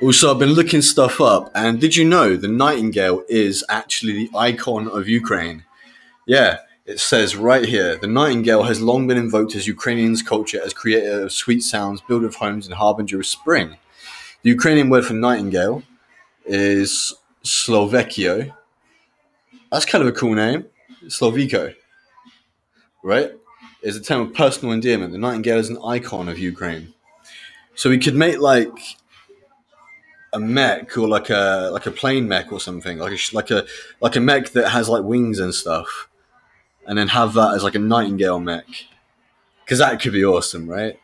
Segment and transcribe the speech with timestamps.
[0.00, 4.30] Also, I've been looking stuff up, and did you know the nightingale is actually the
[4.38, 5.64] icon of Ukraine?
[6.24, 10.72] Yeah, it says right here the nightingale has long been invoked as Ukrainians' culture as
[10.72, 13.76] creator of sweet sounds, builder of homes, and harbinger of spring.
[14.42, 15.82] The Ukrainian word for nightingale
[16.46, 17.12] is
[17.42, 18.54] Sloveiko.
[19.72, 20.64] That's kind of a cool name,
[21.06, 21.74] Sloveiko.
[23.02, 23.32] Right?
[23.82, 25.10] Is a term of personal endearment.
[25.10, 26.94] The nightingale is an icon of Ukraine.
[27.74, 28.70] So we could make like
[30.32, 33.66] a mech or like a like a plane mech or something, like a like a
[34.00, 36.08] like a mech that has like wings and stuff,
[36.86, 38.66] and then have that as like a nightingale mech,
[39.64, 40.98] because that could be awesome, right?